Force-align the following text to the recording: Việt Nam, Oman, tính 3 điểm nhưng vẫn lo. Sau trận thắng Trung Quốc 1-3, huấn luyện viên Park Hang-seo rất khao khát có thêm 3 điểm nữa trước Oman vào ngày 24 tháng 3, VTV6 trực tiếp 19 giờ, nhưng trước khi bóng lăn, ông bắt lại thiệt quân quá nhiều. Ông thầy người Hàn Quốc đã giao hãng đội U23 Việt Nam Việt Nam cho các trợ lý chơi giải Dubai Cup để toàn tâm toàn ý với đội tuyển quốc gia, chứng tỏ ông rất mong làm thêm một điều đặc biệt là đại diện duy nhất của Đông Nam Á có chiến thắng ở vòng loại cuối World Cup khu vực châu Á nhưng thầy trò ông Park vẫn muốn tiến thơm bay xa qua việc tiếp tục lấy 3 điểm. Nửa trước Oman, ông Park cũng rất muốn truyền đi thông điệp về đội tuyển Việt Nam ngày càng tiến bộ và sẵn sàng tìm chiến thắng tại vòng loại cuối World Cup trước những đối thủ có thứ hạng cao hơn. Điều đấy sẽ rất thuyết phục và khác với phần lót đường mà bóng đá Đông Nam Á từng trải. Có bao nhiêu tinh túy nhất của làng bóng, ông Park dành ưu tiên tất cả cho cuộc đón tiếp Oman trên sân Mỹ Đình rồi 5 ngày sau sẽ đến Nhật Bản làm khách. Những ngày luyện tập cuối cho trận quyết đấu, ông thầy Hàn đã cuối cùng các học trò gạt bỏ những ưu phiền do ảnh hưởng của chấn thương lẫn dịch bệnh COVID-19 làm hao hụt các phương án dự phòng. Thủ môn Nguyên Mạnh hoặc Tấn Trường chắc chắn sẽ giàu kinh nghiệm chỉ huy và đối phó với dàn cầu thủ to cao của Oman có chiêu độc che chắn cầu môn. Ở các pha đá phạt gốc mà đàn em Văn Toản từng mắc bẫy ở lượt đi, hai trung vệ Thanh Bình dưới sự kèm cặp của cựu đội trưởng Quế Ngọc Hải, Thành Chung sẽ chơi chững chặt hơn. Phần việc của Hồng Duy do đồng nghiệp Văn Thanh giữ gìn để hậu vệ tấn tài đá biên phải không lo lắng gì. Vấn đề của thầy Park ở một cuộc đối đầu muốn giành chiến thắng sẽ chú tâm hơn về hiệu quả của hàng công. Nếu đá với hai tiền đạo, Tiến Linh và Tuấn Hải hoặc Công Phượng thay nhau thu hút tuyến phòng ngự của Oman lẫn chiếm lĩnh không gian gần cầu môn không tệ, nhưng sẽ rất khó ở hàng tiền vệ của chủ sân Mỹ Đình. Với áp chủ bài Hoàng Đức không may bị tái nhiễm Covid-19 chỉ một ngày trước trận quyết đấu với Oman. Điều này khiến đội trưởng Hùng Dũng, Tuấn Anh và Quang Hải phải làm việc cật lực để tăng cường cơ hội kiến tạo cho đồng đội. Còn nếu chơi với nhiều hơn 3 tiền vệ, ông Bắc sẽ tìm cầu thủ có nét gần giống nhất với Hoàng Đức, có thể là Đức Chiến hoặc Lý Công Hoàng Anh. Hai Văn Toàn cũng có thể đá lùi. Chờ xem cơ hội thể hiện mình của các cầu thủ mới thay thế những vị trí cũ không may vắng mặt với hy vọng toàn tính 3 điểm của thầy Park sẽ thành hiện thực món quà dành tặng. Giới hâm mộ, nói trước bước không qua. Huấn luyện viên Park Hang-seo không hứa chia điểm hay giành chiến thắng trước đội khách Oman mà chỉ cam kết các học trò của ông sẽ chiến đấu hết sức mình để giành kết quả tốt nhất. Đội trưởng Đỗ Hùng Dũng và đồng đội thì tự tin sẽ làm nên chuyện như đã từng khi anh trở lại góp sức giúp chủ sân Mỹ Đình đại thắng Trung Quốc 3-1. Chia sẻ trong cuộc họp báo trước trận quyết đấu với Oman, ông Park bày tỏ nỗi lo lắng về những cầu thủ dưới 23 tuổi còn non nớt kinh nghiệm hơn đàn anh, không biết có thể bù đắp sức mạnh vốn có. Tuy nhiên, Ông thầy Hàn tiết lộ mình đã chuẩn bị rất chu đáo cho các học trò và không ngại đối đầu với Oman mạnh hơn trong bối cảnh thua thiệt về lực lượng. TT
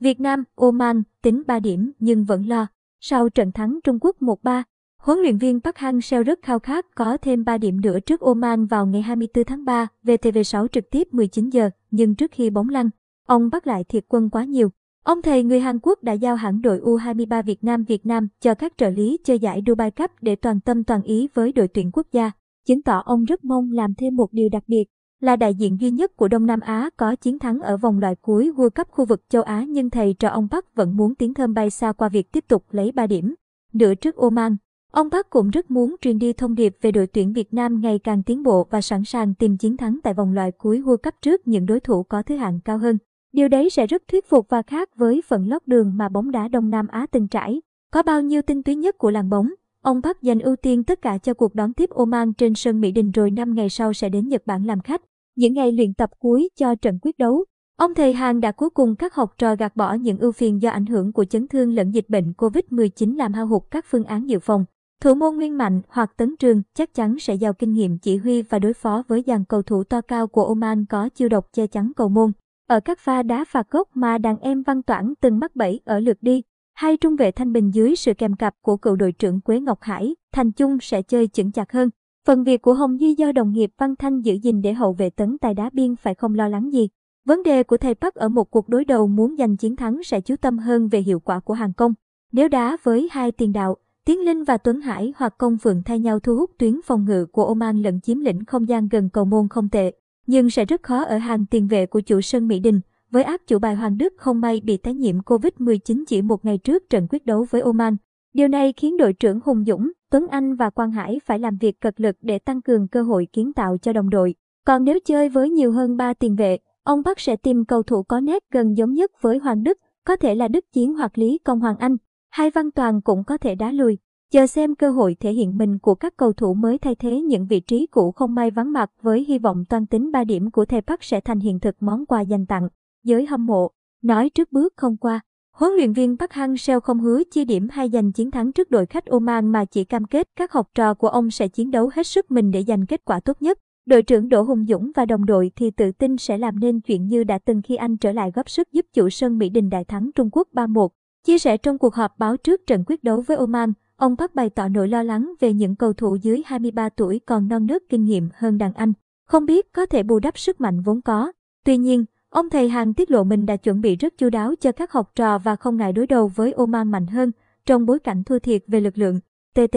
Việt 0.00 0.20
Nam, 0.20 0.44
Oman, 0.54 1.02
tính 1.22 1.42
3 1.46 1.60
điểm 1.60 1.92
nhưng 1.98 2.24
vẫn 2.24 2.48
lo. 2.48 2.66
Sau 3.00 3.28
trận 3.28 3.52
thắng 3.52 3.78
Trung 3.84 3.98
Quốc 4.00 4.16
1-3, 4.20 4.62
huấn 4.98 5.18
luyện 5.18 5.38
viên 5.38 5.60
Park 5.60 5.76
Hang-seo 5.76 6.22
rất 6.22 6.38
khao 6.42 6.58
khát 6.58 6.86
có 6.94 7.16
thêm 7.16 7.44
3 7.44 7.58
điểm 7.58 7.80
nữa 7.80 8.00
trước 8.00 8.20
Oman 8.20 8.66
vào 8.66 8.86
ngày 8.86 9.02
24 9.02 9.44
tháng 9.44 9.64
3, 9.64 9.86
VTV6 10.04 10.66
trực 10.66 10.90
tiếp 10.90 11.08
19 11.14 11.50
giờ, 11.50 11.70
nhưng 11.90 12.14
trước 12.14 12.30
khi 12.32 12.50
bóng 12.50 12.68
lăn, 12.68 12.90
ông 13.26 13.50
bắt 13.52 13.66
lại 13.66 13.84
thiệt 13.84 14.04
quân 14.08 14.30
quá 14.30 14.44
nhiều. 14.44 14.68
Ông 15.04 15.22
thầy 15.22 15.42
người 15.42 15.60
Hàn 15.60 15.78
Quốc 15.82 16.02
đã 16.02 16.12
giao 16.12 16.36
hãng 16.36 16.62
đội 16.62 16.80
U23 16.80 17.42
Việt 17.42 17.64
Nam 17.64 17.84
Việt 17.84 18.06
Nam 18.06 18.28
cho 18.40 18.54
các 18.54 18.72
trợ 18.76 18.90
lý 18.90 19.18
chơi 19.24 19.38
giải 19.38 19.62
Dubai 19.66 19.90
Cup 19.90 20.10
để 20.20 20.36
toàn 20.36 20.60
tâm 20.60 20.84
toàn 20.84 21.02
ý 21.02 21.28
với 21.34 21.52
đội 21.52 21.68
tuyển 21.68 21.90
quốc 21.92 22.06
gia, 22.12 22.30
chứng 22.66 22.82
tỏ 22.82 23.02
ông 23.04 23.24
rất 23.24 23.44
mong 23.44 23.72
làm 23.72 23.94
thêm 23.94 24.16
một 24.16 24.32
điều 24.32 24.48
đặc 24.48 24.62
biệt 24.66 24.84
là 25.20 25.36
đại 25.36 25.54
diện 25.54 25.80
duy 25.80 25.90
nhất 25.90 26.16
của 26.16 26.28
Đông 26.28 26.46
Nam 26.46 26.60
Á 26.60 26.90
có 26.96 27.16
chiến 27.16 27.38
thắng 27.38 27.60
ở 27.60 27.76
vòng 27.76 27.98
loại 27.98 28.14
cuối 28.14 28.52
World 28.56 28.70
Cup 28.70 28.88
khu 28.90 29.04
vực 29.04 29.22
châu 29.28 29.42
Á 29.42 29.64
nhưng 29.68 29.90
thầy 29.90 30.14
trò 30.14 30.28
ông 30.28 30.48
Park 30.50 30.64
vẫn 30.74 30.96
muốn 30.96 31.14
tiến 31.14 31.34
thơm 31.34 31.54
bay 31.54 31.70
xa 31.70 31.92
qua 31.92 32.08
việc 32.08 32.32
tiếp 32.32 32.44
tục 32.48 32.64
lấy 32.70 32.92
3 32.92 33.06
điểm. 33.06 33.34
Nửa 33.72 33.94
trước 33.94 34.16
Oman, 34.16 34.56
ông 34.92 35.10
Park 35.10 35.30
cũng 35.30 35.50
rất 35.50 35.70
muốn 35.70 35.96
truyền 36.00 36.18
đi 36.18 36.32
thông 36.32 36.54
điệp 36.54 36.76
về 36.80 36.92
đội 36.92 37.06
tuyển 37.06 37.32
Việt 37.32 37.54
Nam 37.54 37.80
ngày 37.80 37.98
càng 37.98 38.22
tiến 38.22 38.42
bộ 38.42 38.66
và 38.70 38.80
sẵn 38.80 39.04
sàng 39.04 39.34
tìm 39.34 39.56
chiến 39.56 39.76
thắng 39.76 39.98
tại 40.02 40.14
vòng 40.14 40.32
loại 40.32 40.52
cuối 40.52 40.80
World 40.80 40.96
Cup 40.96 41.14
trước 41.22 41.48
những 41.48 41.66
đối 41.66 41.80
thủ 41.80 42.02
có 42.02 42.22
thứ 42.22 42.36
hạng 42.36 42.60
cao 42.64 42.78
hơn. 42.78 42.98
Điều 43.32 43.48
đấy 43.48 43.70
sẽ 43.70 43.86
rất 43.86 44.02
thuyết 44.08 44.28
phục 44.28 44.46
và 44.48 44.62
khác 44.62 44.96
với 44.96 45.22
phần 45.28 45.48
lót 45.48 45.62
đường 45.66 45.92
mà 45.96 46.08
bóng 46.08 46.30
đá 46.30 46.48
Đông 46.48 46.70
Nam 46.70 46.86
Á 46.86 47.06
từng 47.10 47.28
trải. 47.28 47.62
Có 47.92 48.02
bao 48.02 48.22
nhiêu 48.22 48.42
tinh 48.42 48.62
túy 48.62 48.74
nhất 48.74 48.98
của 48.98 49.10
làng 49.10 49.30
bóng, 49.30 49.50
ông 49.82 50.02
Park 50.02 50.22
dành 50.22 50.38
ưu 50.38 50.56
tiên 50.56 50.84
tất 50.84 51.02
cả 51.02 51.18
cho 51.18 51.34
cuộc 51.34 51.54
đón 51.54 51.72
tiếp 51.72 51.90
Oman 51.90 52.32
trên 52.32 52.54
sân 52.54 52.80
Mỹ 52.80 52.92
Đình 52.92 53.10
rồi 53.10 53.30
5 53.30 53.54
ngày 53.54 53.68
sau 53.68 53.92
sẽ 53.92 54.08
đến 54.08 54.28
Nhật 54.28 54.42
Bản 54.46 54.64
làm 54.64 54.80
khách. 54.80 55.02
Những 55.36 55.54
ngày 55.54 55.72
luyện 55.72 55.94
tập 55.94 56.10
cuối 56.18 56.48
cho 56.56 56.74
trận 56.74 56.98
quyết 57.02 57.18
đấu, 57.18 57.44
ông 57.76 57.94
thầy 57.94 58.12
Hàn 58.12 58.40
đã 58.40 58.52
cuối 58.52 58.70
cùng 58.70 58.96
các 58.96 59.14
học 59.14 59.34
trò 59.38 59.56
gạt 59.56 59.76
bỏ 59.76 59.94
những 59.94 60.18
ưu 60.18 60.32
phiền 60.32 60.62
do 60.62 60.70
ảnh 60.70 60.86
hưởng 60.86 61.12
của 61.12 61.24
chấn 61.24 61.48
thương 61.48 61.74
lẫn 61.74 61.90
dịch 61.90 62.08
bệnh 62.08 62.32
COVID-19 62.32 63.16
làm 63.16 63.32
hao 63.32 63.46
hụt 63.46 63.62
các 63.70 63.84
phương 63.88 64.04
án 64.04 64.28
dự 64.28 64.38
phòng. 64.38 64.64
Thủ 65.02 65.14
môn 65.14 65.36
Nguyên 65.36 65.58
Mạnh 65.58 65.80
hoặc 65.88 66.16
Tấn 66.16 66.36
Trường 66.36 66.62
chắc 66.74 66.94
chắn 66.94 67.18
sẽ 67.18 67.34
giàu 67.34 67.52
kinh 67.52 67.72
nghiệm 67.72 67.98
chỉ 67.98 68.16
huy 68.16 68.42
và 68.42 68.58
đối 68.58 68.74
phó 68.74 69.02
với 69.08 69.24
dàn 69.26 69.44
cầu 69.44 69.62
thủ 69.62 69.84
to 69.84 70.00
cao 70.00 70.26
của 70.26 70.44
Oman 70.44 70.84
có 70.84 71.08
chiêu 71.08 71.28
độc 71.28 71.46
che 71.52 71.66
chắn 71.66 71.92
cầu 71.96 72.08
môn. 72.08 72.32
Ở 72.68 72.80
các 72.80 72.98
pha 72.98 73.22
đá 73.22 73.44
phạt 73.48 73.70
gốc 73.70 73.88
mà 73.94 74.18
đàn 74.18 74.38
em 74.38 74.62
Văn 74.62 74.82
Toản 74.82 75.14
từng 75.20 75.38
mắc 75.38 75.56
bẫy 75.56 75.80
ở 75.84 76.00
lượt 76.00 76.18
đi, 76.20 76.42
hai 76.80 76.96
trung 76.96 77.16
vệ 77.16 77.30
Thanh 77.30 77.52
Bình 77.52 77.70
dưới 77.70 77.96
sự 77.96 78.14
kèm 78.14 78.36
cặp 78.36 78.54
của 78.62 78.76
cựu 78.76 78.96
đội 78.96 79.12
trưởng 79.12 79.40
Quế 79.40 79.60
Ngọc 79.60 79.78
Hải, 79.80 80.14
Thành 80.32 80.52
Chung 80.52 80.78
sẽ 80.80 81.02
chơi 81.02 81.28
chững 81.28 81.52
chặt 81.52 81.72
hơn. 81.72 81.90
Phần 82.26 82.44
việc 82.44 82.62
của 82.62 82.74
Hồng 82.74 83.00
Duy 83.00 83.14
do 83.14 83.32
đồng 83.32 83.52
nghiệp 83.52 83.70
Văn 83.78 83.96
Thanh 83.96 84.20
giữ 84.20 84.34
gìn 84.34 84.62
để 84.62 84.72
hậu 84.72 84.92
vệ 84.92 85.10
tấn 85.10 85.38
tài 85.38 85.54
đá 85.54 85.70
biên 85.72 85.96
phải 85.96 86.14
không 86.14 86.34
lo 86.34 86.48
lắng 86.48 86.72
gì. 86.72 86.88
Vấn 87.24 87.42
đề 87.42 87.62
của 87.62 87.76
thầy 87.76 87.94
Park 87.94 88.14
ở 88.14 88.28
một 88.28 88.50
cuộc 88.50 88.68
đối 88.68 88.84
đầu 88.84 89.06
muốn 89.06 89.36
giành 89.36 89.56
chiến 89.56 89.76
thắng 89.76 90.02
sẽ 90.02 90.20
chú 90.20 90.36
tâm 90.36 90.58
hơn 90.58 90.88
về 90.88 91.00
hiệu 91.00 91.20
quả 91.20 91.40
của 91.40 91.54
hàng 91.54 91.72
công. 91.72 91.94
Nếu 92.32 92.48
đá 92.48 92.76
với 92.82 93.08
hai 93.10 93.32
tiền 93.32 93.52
đạo, 93.52 93.76
Tiến 94.04 94.20
Linh 94.24 94.44
và 94.44 94.56
Tuấn 94.56 94.80
Hải 94.80 95.12
hoặc 95.16 95.34
Công 95.38 95.58
Phượng 95.58 95.82
thay 95.82 95.98
nhau 95.98 96.20
thu 96.20 96.36
hút 96.36 96.50
tuyến 96.58 96.80
phòng 96.84 97.04
ngự 97.04 97.26
của 97.26 97.44
Oman 97.44 97.82
lẫn 97.82 98.00
chiếm 98.00 98.20
lĩnh 98.20 98.44
không 98.44 98.68
gian 98.68 98.88
gần 98.88 99.10
cầu 99.12 99.24
môn 99.24 99.48
không 99.48 99.68
tệ, 99.68 99.92
nhưng 100.26 100.50
sẽ 100.50 100.64
rất 100.64 100.82
khó 100.82 101.04
ở 101.04 101.18
hàng 101.18 101.46
tiền 101.46 101.68
vệ 101.68 101.86
của 101.86 102.00
chủ 102.00 102.20
sân 102.20 102.48
Mỹ 102.48 102.60
Đình. 102.60 102.80
Với 103.10 103.22
áp 103.22 103.40
chủ 103.46 103.58
bài 103.58 103.74
Hoàng 103.74 103.98
Đức 103.98 104.14
không 104.16 104.40
may 104.40 104.60
bị 104.64 104.76
tái 104.76 104.94
nhiễm 104.94 105.18
Covid-19 105.18 106.04
chỉ 106.06 106.22
một 106.22 106.44
ngày 106.44 106.58
trước 106.58 106.90
trận 106.90 107.06
quyết 107.10 107.26
đấu 107.26 107.46
với 107.50 107.60
Oman. 107.60 107.96
Điều 108.34 108.48
này 108.48 108.72
khiến 108.72 108.96
đội 108.96 109.12
trưởng 109.12 109.40
Hùng 109.44 109.64
Dũng, 109.64 109.92
Tuấn 110.10 110.26
Anh 110.28 110.56
và 110.56 110.70
Quang 110.70 110.90
Hải 110.90 111.20
phải 111.24 111.38
làm 111.38 111.56
việc 111.56 111.80
cật 111.80 112.00
lực 112.00 112.16
để 112.20 112.38
tăng 112.38 112.62
cường 112.62 112.88
cơ 112.88 113.02
hội 113.02 113.26
kiến 113.32 113.52
tạo 113.52 113.78
cho 113.78 113.92
đồng 113.92 114.10
đội. 114.10 114.34
Còn 114.66 114.84
nếu 114.84 114.98
chơi 115.04 115.28
với 115.28 115.50
nhiều 115.50 115.72
hơn 115.72 115.96
3 115.96 116.14
tiền 116.14 116.36
vệ, 116.36 116.58
ông 116.82 117.02
Bắc 117.04 117.20
sẽ 117.20 117.36
tìm 117.36 117.64
cầu 117.64 117.82
thủ 117.82 118.02
có 118.02 118.20
nét 118.20 118.42
gần 118.50 118.76
giống 118.76 118.94
nhất 118.94 119.10
với 119.20 119.38
Hoàng 119.38 119.62
Đức, 119.62 119.78
có 120.06 120.16
thể 120.16 120.34
là 120.34 120.48
Đức 120.48 120.64
Chiến 120.72 120.94
hoặc 120.94 121.18
Lý 121.18 121.38
Công 121.38 121.60
Hoàng 121.60 121.76
Anh. 121.76 121.96
Hai 122.30 122.50
Văn 122.50 122.70
Toàn 122.70 123.00
cũng 123.00 123.24
có 123.24 123.38
thể 123.38 123.54
đá 123.54 123.72
lùi. 123.72 123.98
Chờ 124.32 124.46
xem 124.46 124.74
cơ 124.74 124.90
hội 124.90 125.16
thể 125.20 125.32
hiện 125.32 125.58
mình 125.58 125.78
của 125.78 125.94
các 125.94 126.16
cầu 126.16 126.32
thủ 126.32 126.54
mới 126.54 126.78
thay 126.78 126.94
thế 126.94 127.20
những 127.20 127.46
vị 127.46 127.60
trí 127.60 127.86
cũ 127.86 128.12
không 128.12 128.34
may 128.34 128.50
vắng 128.50 128.72
mặt 128.72 128.90
với 129.02 129.24
hy 129.28 129.38
vọng 129.38 129.64
toàn 129.68 129.86
tính 129.86 130.12
3 130.12 130.24
điểm 130.24 130.50
của 130.50 130.64
thầy 130.64 130.80
Park 130.80 131.02
sẽ 131.02 131.20
thành 131.20 131.40
hiện 131.40 131.60
thực 131.60 131.76
món 131.80 132.06
quà 132.06 132.20
dành 132.20 132.46
tặng. 132.46 132.68
Giới 133.04 133.26
hâm 133.26 133.46
mộ, 133.46 133.70
nói 134.02 134.30
trước 134.30 134.52
bước 134.52 134.74
không 134.76 134.96
qua. 134.96 135.20
Huấn 135.52 135.72
luyện 135.72 135.92
viên 135.92 136.16
Park 136.16 136.30
Hang-seo 136.30 136.80
không 136.80 137.00
hứa 137.00 137.22
chia 137.24 137.44
điểm 137.44 137.68
hay 137.68 137.90
giành 137.92 138.12
chiến 138.12 138.30
thắng 138.30 138.52
trước 138.52 138.70
đội 138.70 138.86
khách 138.86 139.06
Oman 139.06 139.52
mà 139.52 139.64
chỉ 139.64 139.84
cam 139.84 140.04
kết 140.04 140.28
các 140.36 140.52
học 140.52 140.70
trò 140.74 140.94
của 140.94 141.08
ông 141.08 141.30
sẽ 141.30 141.48
chiến 141.48 141.70
đấu 141.70 141.90
hết 141.94 142.06
sức 142.06 142.30
mình 142.30 142.50
để 142.50 142.64
giành 142.66 142.86
kết 142.86 143.04
quả 143.04 143.20
tốt 143.20 143.42
nhất. 143.42 143.58
Đội 143.86 144.02
trưởng 144.02 144.28
Đỗ 144.28 144.42
Hùng 144.42 144.66
Dũng 144.68 144.92
và 144.94 145.06
đồng 145.06 145.26
đội 145.26 145.50
thì 145.56 145.70
tự 145.70 145.92
tin 145.92 146.16
sẽ 146.16 146.38
làm 146.38 146.60
nên 146.60 146.80
chuyện 146.80 147.06
như 147.06 147.24
đã 147.24 147.38
từng 147.38 147.62
khi 147.62 147.76
anh 147.76 147.96
trở 147.96 148.12
lại 148.12 148.30
góp 148.34 148.50
sức 148.50 148.72
giúp 148.72 148.86
chủ 148.92 149.10
sân 149.10 149.38
Mỹ 149.38 149.48
Đình 149.48 149.70
đại 149.70 149.84
thắng 149.84 150.10
Trung 150.14 150.28
Quốc 150.32 150.48
3-1. 150.52 150.88
Chia 151.24 151.38
sẻ 151.38 151.56
trong 151.56 151.78
cuộc 151.78 151.94
họp 151.94 152.18
báo 152.18 152.36
trước 152.36 152.66
trận 152.66 152.84
quyết 152.86 153.04
đấu 153.04 153.20
với 153.26 153.36
Oman, 153.36 153.72
ông 153.96 154.16
Park 154.16 154.34
bày 154.34 154.50
tỏ 154.50 154.68
nỗi 154.68 154.88
lo 154.88 155.02
lắng 155.02 155.34
về 155.40 155.52
những 155.52 155.76
cầu 155.76 155.92
thủ 155.92 156.16
dưới 156.22 156.42
23 156.46 156.88
tuổi 156.88 157.20
còn 157.26 157.48
non 157.48 157.66
nớt 157.66 157.82
kinh 157.88 158.04
nghiệm 158.04 158.28
hơn 158.34 158.58
đàn 158.58 158.72
anh, 158.72 158.92
không 159.26 159.46
biết 159.46 159.72
có 159.72 159.86
thể 159.86 160.02
bù 160.02 160.18
đắp 160.18 160.38
sức 160.38 160.60
mạnh 160.60 160.80
vốn 160.82 161.02
có. 161.02 161.32
Tuy 161.64 161.76
nhiên, 161.76 162.04
Ông 162.30 162.50
thầy 162.50 162.68
Hàn 162.68 162.94
tiết 162.94 163.10
lộ 163.10 163.24
mình 163.24 163.46
đã 163.46 163.56
chuẩn 163.56 163.80
bị 163.80 163.96
rất 163.96 164.18
chu 164.18 164.30
đáo 164.30 164.54
cho 164.60 164.72
các 164.72 164.92
học 164.92 165.12
trò 165.14 165.38
và 165.38 165.56
không 165.56 165.76
ngại 165.76 165.92
đối 165.92 166.06
đầu 166.06 166.28
với 166.28 166.52
Oman 166.52 166.90
mạnh 166.90 167.06
hơn 167.06 167.32
trong 167.66 167.86
bối 167.86 167.98
cảnh 167.98 168.24
thua 168.24 168.38
thiệt 168.38 168.62
về 168.66 168.80
lực 168.80 168.98
lượng. 168.98 169.20
TT 169.54 169.76